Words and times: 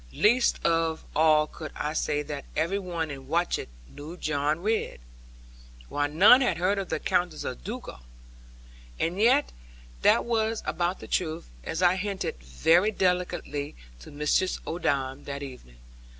Least 0.13 0.57
of 0.65 1.03
all 1.15 1.45
could 1.45 1.71
I 1.75 1.93
say 1.93 2.23
that 2.23 2.45
every 2.55 2.79
one 2.79 3.11
in 3.11 3.27
Watchett 3.27 3.67
knew 3.87 4.17
John 4.17 4.59
Ridd; 4.61 4.99
while 5.89 6.09
none 6.09 6.41
had 6.41 6.57
heard 6.57 6.79
of 6.79 6.89
the 6.89 6.99
Countess 6.99 7.43
of 7.43 7.63
Dugal. 7.63 7.99
And 8.99 9.19
yet 9.19 9.51
that 10.01 10.25
was 10.25 10.63
about 10.65 11.01
the 11.01 11.07
truth, 11.07 11.49
as 11.63 11.83
I 11.83 11.97
hinted 11.97 12.41
very 12.41 12.89
delicately 12.89 13.75
to 13.99 14.09
Mistress 14.09 14.59
Odam 14.65 15.25
that 15.25 15.43
evening. 15.43 15.77